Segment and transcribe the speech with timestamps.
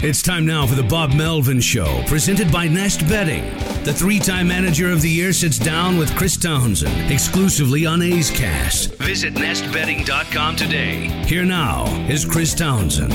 [0.00, 3.44] It's time now for the Bob Melvin Show, presented by Nest Bedding.
[3.82, 8.94] The three-time manager of the year sits down with Chris Townsend, exclusively on A's Cast.
[8.96, 11.06] Visit nestbedding.com today.
[11.24, 13.14] Here now is Chris Townsend.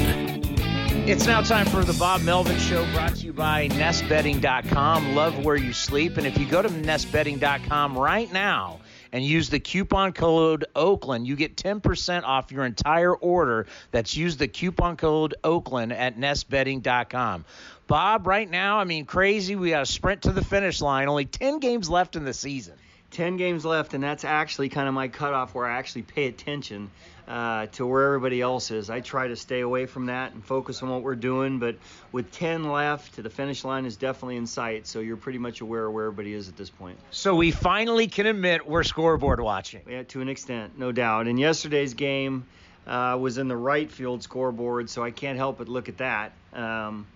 [1.07, 5.13] It's now time for the Bob Melvin Show, brought to you by NestBedding.com.
[5.13, 8.79] Love where you sleep, and if you go to NestBedding.com right now
[9.11, 13.67] and use the coupon code Oakland, you get 10% off your entire order.
[13.91, 17.45] That's use the coupon code Oakland at NestBedding.com.
[17.87, 19.55] Bob, right now, I mean, crazy.
[19.55, 21.09] We got a sprint to the finish line.
[21.09, 22.75] Only 10 games left in the season.
[23.11, 26.89] 10 games left, and that's actually kind of my cutoff where I actually pay attention
[27.31, 28.89] uh, to where everybody else is.
[28.89, 31.77] I try to stay away from that and focus on what we're doing, but
[32.11, 35.61] with 10 left, to the finish line is definitely in sight, so you're pretty much
[35.61, 36.99] aware of where everybody is at this point.
[37.11, 39.79] So we finally can admit we're scoreboard watching.
[39.87, 41.27] Yeah, to an extent, no doubt.
[41.27, 42.45] And yesterday's game
[42.85, 46.33] uh, was in the right field scoreboard, so I can't help but look at that.
[46.51, 47.07] Um,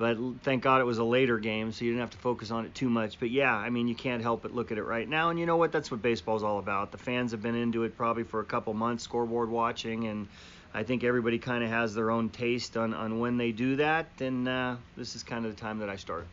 [0.00, 2.64] but thank God it was a later game, so you didn't have to focus on
[2.64, 3.20] it too much.
[3.20, 5.28] But yeah, I mean, you can't help but look at it right now.
[5.28, 5.72] And you know what?
[5.72, 6.90] That's what baseball's all about.
[6.90, 10.26] The fans have been into it probably for a couple months, scoreboard watching, and
[10.72, 14.06] I think everybody kind of has their own taste on, on when they do that.
[14.20, 16.26] And uh, this is kind of the time that I start.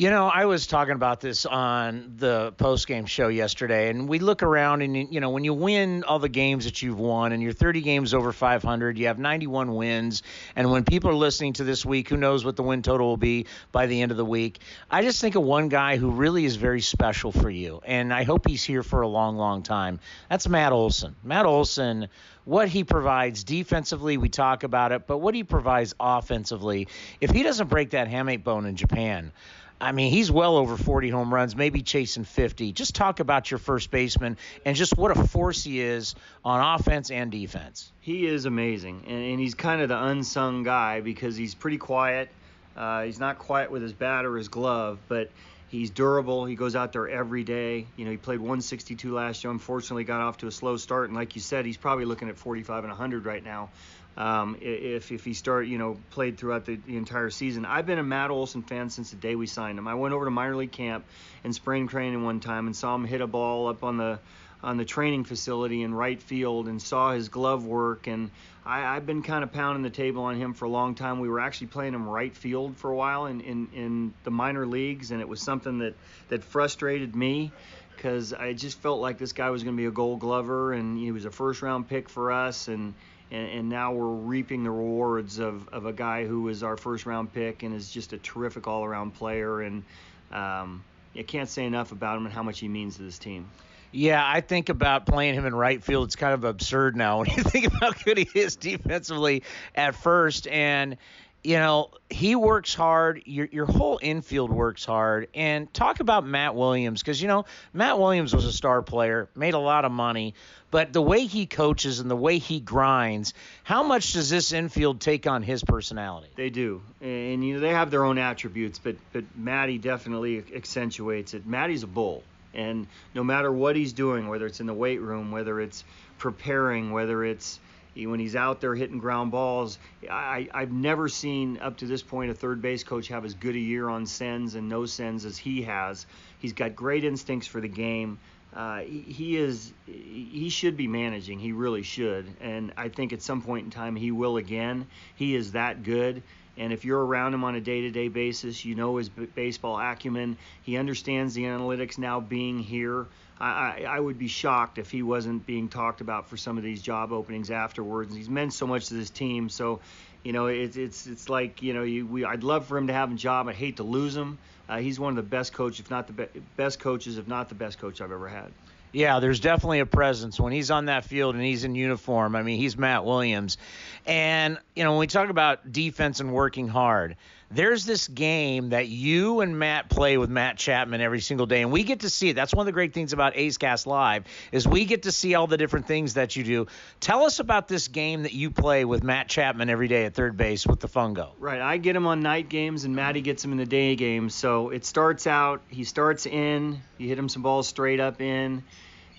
[0.00, 4.18] You know, I was talking about this on the post game show yesterday, and we
[4.18, 7.42] look around, and you know, when you win all the games that you've won, and
[7.42, 10.22] you're 30 games over 500, you have 91 wins,
[10.56, 13.18] and when people are listening to this week, who knows what the win total will
[13.18, 14.60] be by the end of the week?
[14.90, 18.22] I just think of one guy who really is very special for you, and I
[18.22, 20.00] hope he's here for a long, long time.
[20.30, 21.14] That's Matt Olson.
[21.22, 22.08] Matt Olson
[22.46, 26.88] what he provides defensively, we talk about it, but what he provides offensively,
[27.20, 29.30] if he doesn't break that hamate bone in Japan,
[29.80, 32.72] I mean, he's well over 40 home runs, maybe chasing 50.
[32.72, 36.14] Just talk about your first baseman and just what a force he is
[36.44, 37.90] on offense and defense.
[38.00, 42.28] He is amazing, and, and he's kind of the unsung guy because he's pretty quiet.
[42.76, 45.30] Uh, he's not quiet with his bat or his glove, but
[45.68, 46.44] he's durable.
[46.44, 47.86] He goes out there every day.
[47.96, 49.50] You know, he played 162 last year.
[49.50, 52.36] Unfortunately, got off to a slow start, and like you said, he's probably looking at
[52.36, 53.70] 45 and 100 right now
[54.16, 57.64] um, if if he start you know played throughout the, the, entire season.
[57.64, 59.88] I've been a Matt Olson fan since the day we signed him.
[59.88, 61.04] I went over to minor league camp
[61.44, 64.18] and spring training one time and saw him hit a ball up on the
[64.62, 68.30] on the training facility in right field and saw his glove work and
[68.64, 71.20] I, I've been kind of pounding the table on him for a long time.
[71.20, 74.66] We were actually playing him right field for a while in, in, in the minor
[74.66, 75.94] leagues and it was something that,
[76.28, 77.52] that frustrated me
[77.96, 80.98] because I just felt like this guy was going to be a gold glover and
[80.98, 82.92] he was a first round pick for us and
[83.30, 87.06] and, and now we're reaping the rewards of, of a guy who was our first
[87.06, 89.60] round pick and is just a terrific all around player.
[89.60, 89.84] And
[90.32, 90.82] um,
[91.16, 93.46] I can't say enough about him and how much he means to this team.
[93.92, 96.06] Yeah, I think about playing him in right field.
[96.06, 99.42] It's kind of absurd now when you think about how good he is defensively
[99.74, 100.46] at first.
[100.46, 100.96] And
[101.42, 103.22] you know, he works hard.
[103.24, 105.28] Your your whole infield works hard.
[105.34, 109.54] And talk about Matt Williams because you know Matt Williams was a star player, made
[109.54, 110.34] a lot of money,
[110.70, 115.00] but the way he coaches and the way he grinds, how much does this infield
[115.00, 116.28] take on his personality?
[116.36, 121.32] They do, and you know they have their own attributes, but but Matty definitely accentuates
[121.32, 121.46] it.
[121.46, 122.22] Matty's a bull,
[122.52, 125.84] and no matter what he's doing, whether it's in the weight room, whether it's
[126.18, 127.58] preparing, whether it's
[127.94, 129.78] when he's out there hitting ground balls.
[130.10, 133.54] I, I've never seen up to this point a third base coach have as good
[133.54, 136.06] a year on sends and no sends as he has.
[136.38, 138.18] He's got great instincts for the game.
[138.54, 141.38] Uh, he, he is he should be managing.
[141.38, 144.86] He really should, and I think at some point in time he will again.
[145.14, 146.22] He is that good.
[146.56, 150.36] And if you're around him on a day-to-day basis, you know his baseball acumen.
[150.62, 153.06] He understands the analytics now being here.
[153.40, 156.82] I, I, would be shocked if he wasn't being talked about for some of these
[156.82, 158.14] job openings afterwards.
[158.14, 159.80] He's meant so much to this team, so
[160.22, 162.92] you know it's it's it's like you know you, we I'd love for him to
[162.92, 163.48] have a job.
[163.48, 164.36] I hate to lose him.
[164.68, 167.48] Uh, he's one of the best coaches, if not the be- best coaches, if not
[167.48, 168.52] the best coach I've ever had.
[168.92, 172.34] Yeah, there's definitely a presence when he's on that field and he's in uniform.
[172.34, 173.56] I mean, he's Matt Williams.
[174.04, 177.16] And, you know, when we talk about defense and working hard,
[177.50, 181.72] there's this game that you and Matt play with Matt Chapman every single day, and
[181.72, 182.34] we get to see it.
[182.34, 185.34] That's one of the great things about A's Cast Live is we get to see
[185.34, 186.66] all the different things that you do.
[187.00, 190.36] Tell us about this game that you play with Matt Chapman every day at third
[190.36, 191.30] base with the Fungo.
[191.38, 194.34] Right, I get him on night games, and Matty gets him in the day games.
[194.34, 198.62] So it starts out, he starts in, you hit him some balls straight up in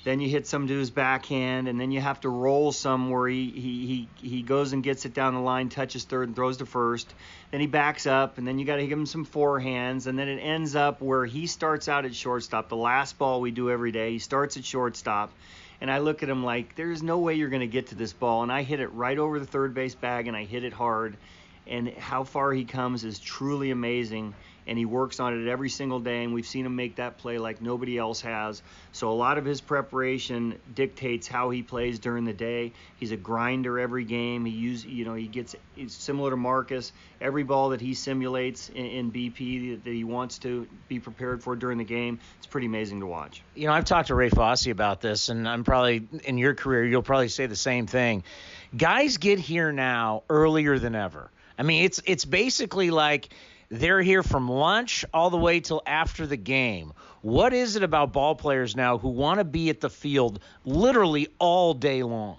[0.04, 3.28] then you hit some to his backhand, and then you have to roll some where
[3.28, 6.58] he, he, he, he goes and gets it down the line, touches third, and throws
[6.58, 7.14] to first.
[7.52, 10.28] Then he backs up, and then you got to give him some forehands, and then
[10.28, 12.70] it ends up where he starts out at shortstop.
[12.70, 15.32] The last ball we do every day, he starts at shortstop,
[15.80, 18.14] and I look at him like, there's no way you're going to get to this
[18.14, 20.74] ball, and I hit it right over the third base bag, and I hit it
[20.74, 21.16] hard,
[21.68, 24.34] and how far he comes is truly amazing
[24.68, 27.38] and he works on it every single day and we've seen him make that play
[27.38, 28.62] like nobody else has.
[28.92, 32.74] So a lot of his preparation dictates how he plays during the day.
[32.98, 34.46] He's a grinder every game.
[34.46, 35.56] He use you know he gets
[35.88, 36.92] similar to Marcus.
[37.20, 41.56] Every ball that he simulates in, in bp that he wants to be prepared for
[41.56, 43.44] during the game it's pretty amazing to watch.
[43.56, 46.86] You know i've talked to Ray Fosse about this and i'm probably in your career
[46.86, 48.24] you'll probably say the same thing.
[48.76, 51.30] Guys get here now earlier than ever.
[51.58, 53.30] I mean, it's it's basically like
[53.72, 56.92] they're here from lunch all the way till after the game.
[57.22, 61.30] What is it about ball players now who want to be at the field literally
[61.40, 62.38] all day long?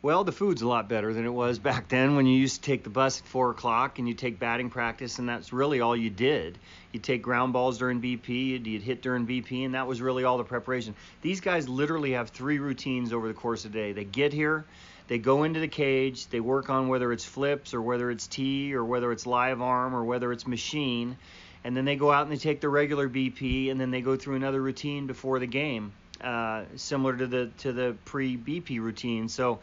[0.00, 2.62] Well, the food's a lot better than it was back then when you used to
[2.62, 5.94] take the bus at 4 o'clock and you take batting practice, and that's really all
[5.94, 6.58] you did.
[6.90, 10.24] You'd take ground balls during BP, you'd, you'd hit during BP, and that was really
[10.24, 10.96] all the preparation.
[11.20, 13.92] These guys literally have three routines over the course of the day.
[13.92, 14.64] They get here,
[15.08, 18.74] they go into the cage, they work on whether it's flips or whether it's tee
[18.74, 21.16] or whether it's live arm or whether it's machine,
[21.64, 24.16] and then they go out and they take the regular BP and then they go
[24.16, 29.28] through another routine before the game, uh, similar to the to the pre BP routine.
[29.28, 29.60] So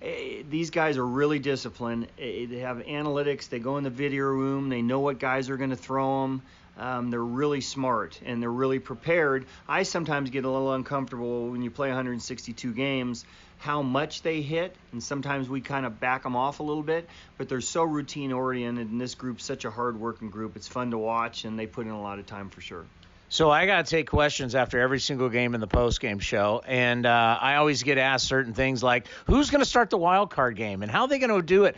[0.00, 2.04] these guys are really disciplined.
[2.18, 3.48] Uh, they have analytics.
[3.48, 4.68] They go in the video room.
[4.68, 6.42] They know what guys are going to throw them.
[6.76, 9.46] Um, they're really smart and they're really prepared.
[9.68, 13.24] I sometimes get a little uncomfortable when you play 162 games
[13.64, 17.08] how much they hit, and sometimes we kind of back them off a little bit.
[17.38, 20.54] But they're so routine oriented, and this group's such a hard working group.
[20.54, 22.84] It's fun to watch, and they put in a lot of time for sure.
[23.28, 26.62] So I got to take questions after every single game in the post game show,
[26.66, 30.30] and uh, I always get asked certain things like, "Who's going to start the wild
[30.30, 31.76] card game, and how are they going to do it?"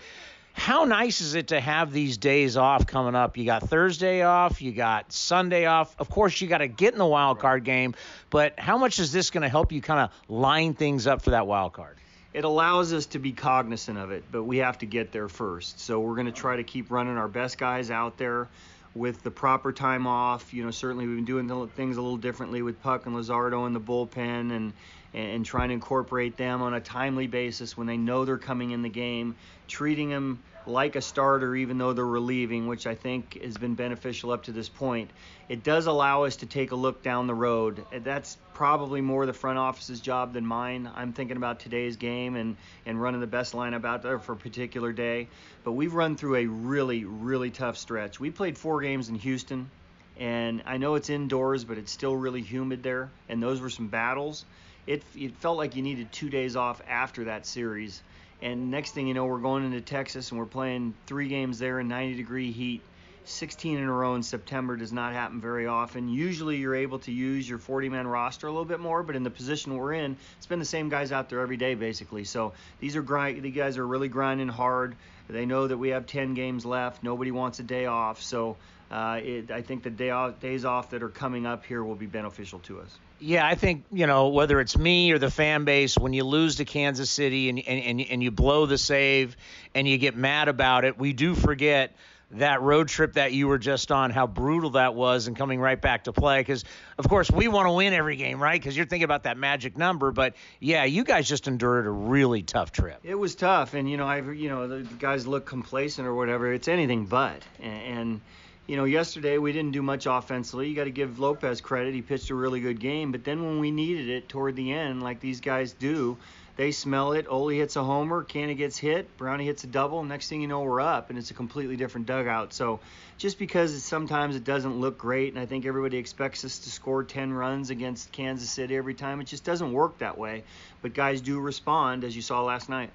[0.57, 3.37] how nice is it to have these days off coming up?
[3.37, 5.95] You got Thursday off, you got Sunday off.
[5.99, 7.95] Of course, you got to get in the wild card game,
[8.31, 11.31] but how much is this going to help you kind of line things up for
[11.31, 11.99] that wild card?
[12.33, 15.81] It allows us to be cognizant of it, but we have to get there first.
[15.81, 18.49] So we're going to try to keep running our best guys out there
[18.97, 20.55] with the proper time off.
[20.55, 23.73] You know, certainly we've been doing things a little differently with Puck and Luzardo in
[23.73, 24.73] the bullpen and
[25.17, 28.83] and, trying to incorporate them on a timely basis when they know they're coming in
[28.83, 29.35] the game,
[29.67, 34.33] treating them like a starter even though they're relieving, which I think has been beneficial
[34.33, 35.11] up to this point.
[35.49, 37.85] It does allow us to take a look down the road.
[38.03, 40.91] That's probably more the front office's job than mine.
[40.95, 44.37] I'm thinking about today's game and, and running the best lineup out there for a
[44.37, 45.29] particular day.
[45.65, 48.19] But we've run through a really, really tough stretch.
[48.19, 49.71] We played four games in Houston,
[50.19, 53.87] and I know it's indoors, but it's still really humid there, and those were some
[53.87, 54.45] battles
[54.87, 58.03] it, it felt like you needed two days off after that series.
[58.43, 61.81] And next thing you know, we're going into Texas and we're playing three games there
[61.81, 62.83] in 90 degree heat.
[63.29, 66.09] 16 in a row in September does not happen very often.
[66.09, 69.23] Usually you're able to use your 40 man roster a little bit more, but in
[69.23, 72.25] the position we're in, it's been the same guys out there every day basically.
[72.25, 74.97] So these are grind, the guys are really grinding hard.
[75.29, 77.03] They know that we have 10 games left.
[77.03, 78.23] Nobody wants a day off.
[78.23, 78.57] So
[78.91, 81.97] uh, it, I think the day off, days off that are coming up here will
[81.97, 82.99] be beneficial to us.
[83.19, 86.57] Yeah, I think you know whether it's me or the fan base, when you lose
[86.57, 89.39] to Kansas City and and and you blow the save
[89.75, 91.97] and you get mad about it, we do forget
[92.33, 95.81] that road trip that you were just on, how brutal that was, and coming right
[95.81, 96.41] back to play.
[96.41, 96.65] Because
[96.99, 98.61] of course we want to win every game, right?
[98.61, 100.11] Because you're thinking about that magic number.
[100.11, 103.01] But yeah, you guys just endured a really tough trip.
[103.05, 106.53] It was tough, and you know, I you know the guys look complacent or whatever.
[106.53, 108.21] It's anything but, and, and
[108.67, 110.69] you know, yesterday we didn't do much offensively.
[110.69, 111.95] You got to give Lopez credit.
[111.95, 113.13] He pitched a really good game.
[113.13, 116.17] But then when we needed it toward the end, like these guys do,
[116.57, 117.27] they smell it.
[117.29, 120.03] Ole hits a homer, Canha gets hit, Brownie hits a double.
[120.03, 122.53] Next thing you know, we're up, and it's a completely different dugout.
[122.53, 122.81] So
[123.19, 127.05] just because sometimes it doesn't look great, and I think everybody expects us to score
[127.05, 130.45] 10 runs against Kansas City every time, it just doesn't work that way.
[130.81, 132.91] But guys do respond, as you saw last night.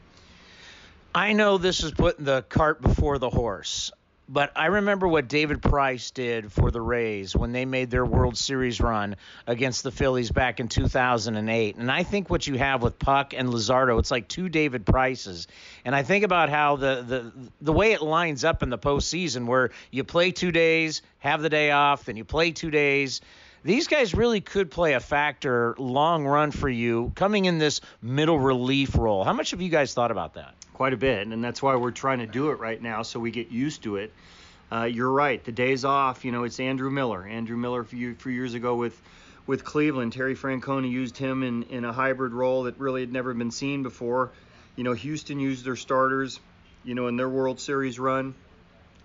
[1.14, 3.92] I know this is putting the cart before the horse
[4.32, 8.38] but I remember what David Price did for the Rays when they made their World
[8.38, 11.76] Series run against the Phillies back in 2008.
[11.76, 15.48] And I think what you have with Puck and Luzardo, it's like two David Prices.
[15.84, 19.48] And I think about how the the the way it lines up in the postseason,
[19.48, 23.20] where you play two days, have the day off, then you play two days
[23.64, 28.40] these guys really could play a factor long run for you coming in this middle
[28.40, 29.24] relief role.
[29.24, 30.56] How much have you guys thought about that?
[30.82, 33.30] Quite a bit, and that's why we're trying to do it right now so we
[33.30, 34.12] get used to it.
[34.72, 35.44] Uh, you're right.
[35.44, 37.24] The days off, you know, it's Andrew Miller.
[37.24, 39.00] Andrew Miller a few, few years ago with
[39.46, 43.32] with Cleveland, Terry Francona used him in, in a hybrid role that really had never
[43.32, 44.32] been seen before.
[44.76, 46.40] You know, Houston used their starters,
[46.84, 48.34] you know, in their World Series run.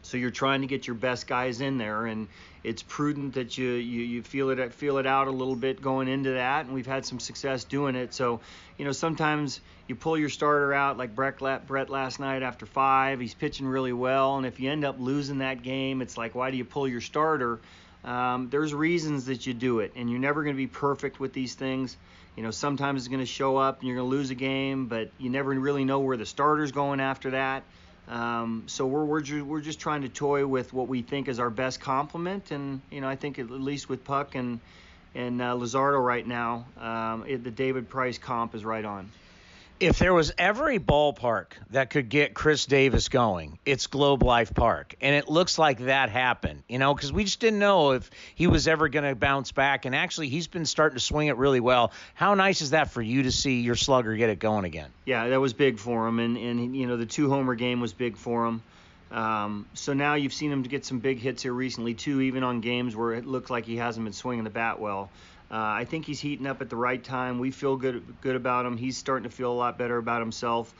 [0.07, 2.29] So you're trying to get your best guys in there, and
[2.63, 6.09] it's prudent that you, you you feel it feel it out a little bit going
[6.09, 8.15] into that, and we've had some success doing it.
[8.15, 8.41] So,
[8.79, 13.21] you know, sometimes you pull your starter out like Brett Brett last night after five.
[13.21, 16.51] He's pitching really well, and if you end up losing that game, it's like why
[16.51, 17.61] do you pull your starter?
[18.05, 21.33] Um, there's reasons that you do it, and you're never going to be perfect with
[21.33, 21.97] these things.
[22.37, 24.87] You know, sometimes it's going to show up and you're going to lose a game,
[24.87, 27.65] but you never really know where the starter's going after that.
[28.09, 31.41] Um, so we're we're, ju- we're just trying to toy with what we think is
[31.41, 34.61] our best complement, and you know I think at least with Puck and
[35.15, 39.11] and uh, Luzardo right now, um, it, the David Price comp is right on
[39.78, 44.54] if there was ever a ballpark that could get Chris Davis going, it's Globe Life
[44.54, 44.95] Park.
[45.00, 48.47] And it looks like that happened, you know, because we just didn't know if he
[48.47, 49.85] was ever going to bounce back.
[49.85, 51.92] And actually, he's been starting to swing it really well.
[52.14, 54.90] How nice is that for you to see your slugger get it going again?
[55.04, 56.21] Yeah, that was big for him.
[56.21, 58.62] And, and you know, the two homer game was big for him.
[59.11, 62.61] Um, so now you've seen him get some big hits here recently, too, even on
[62.61, 65.11] games where it looked like he hasn't been swinging the bat well.
[65.50, 67.38] Uh, I think he's heating up at the right time.
[67.38, 68.76] We feel good good about him.
[68.76, 70.75] He's starting to feel a lot better about himself.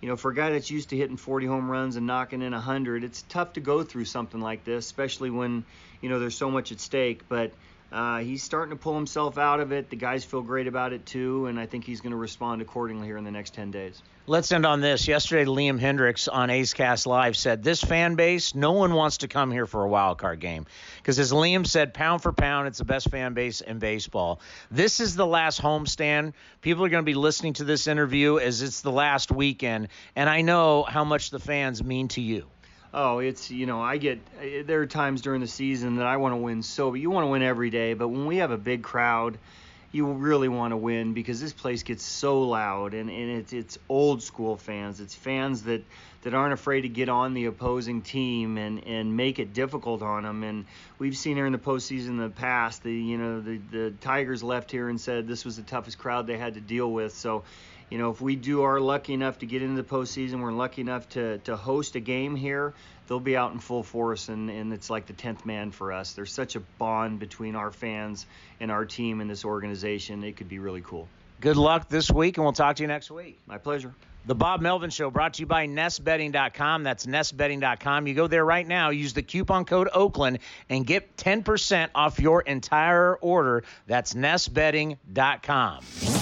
[0.00, 2.52] You know, for a guy that's used to hitting 40 home runs and knocking in
[2.52, 5.64] 100, it's tough to go through something like this, especially when
[6.00, 7.28] you know there's so much at stake.
[7.28, 7.52] But
[7.92, 9.90] uh, he's starting to pull himself out of it.
[9.90, 13.06] The guys feel great about it too, and I think he's going to respond accordingly
[13.06, 14.02] here in the next 10 days.
[14.26, 15.08] Let's end on this.
[15.08, 19.28] Yesterday, Liam Hendriks on A's Cast Live said this fan base, no one wants to
[19.28, 20.64] come here for a wild card game
[20.98, 24.40] because, as Liam said, pound for pound, it's the best fan base in baseball.
[24.70, 26.32] This is the last homestand.
[26.60, 30.30] People are going to be listening to this interview as it's the last weekend, and
[30.30, 32.46] I know how much the fans mean to you
[32.94, 36.16] oh, it's you know I get eh, there are times during the season that I
[36.16, 37.94] want to win so, but you want to win every day.
[37.94, 39.38] But when we have a big crowd,
[39.92, 43.78] you really want to win because this place gets so loud and, and it's it's
[43.88, 45.00] old school fans.
[45.00, 45.84] It's fans that
[46.22, 50.22] that aren't afraid to get on the opposing team and, and make it difficult on
[50.22, 50.44] them.
[50.44, 50.66] And
[50.98, 54.42] we've seen here in the postseason in the past, the you know the the Tigers
[54.42, 57.14] left here and said this was the toughest crowd they had to deal with.
[57.14, 57.44] So
[57.92, 60.80] you know, if we do are lucky enough to get into the postseason, we're lucky
[60.80, 62.72] enough to, to host a game here,
[63.06, 66.14] they'll be out in full force, and, and it's like the 10th man for us.
[66.14, 68.24] There's such a bond between our fans
[68.60, 70.24] and our team and this organization.
[70.24, 71.06] It could be really cool.
[71.42, 73.38] Good luck this week, and we'll talk to you next week.
[73.46, 73.92] My pleasure.
[74.24, 76.84] The Bob Melvin Show brought to you by NestBedding.com.
[76.84, 78.06] That's NestBedding.com.
[78.06, 80.38] You go there right now, use the coupon code Oakland,
[80.70, 83.64] and get 10% off your entire order.
[83.86, 86.21] That's NestBedding.com.